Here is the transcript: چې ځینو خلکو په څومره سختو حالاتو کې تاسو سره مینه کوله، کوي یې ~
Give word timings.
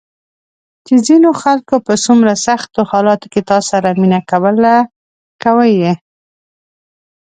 چې 0.85 0.93
ځینو 1.07 1.29
خلکو 1.41 1.75
په 1.87 1.93
څومره 2.03 2.33
سختو 2.45 2.79
حالاتو 2.91 3.27
کې 3.33 3.41
تاسو 3.49 3.67
سره 3.73 3.89
مینه 4.01 4.19
کوله، 4.29 4.73
کوي 5.43 5.71
یې 5.83 5.93
~ 5.97 6.03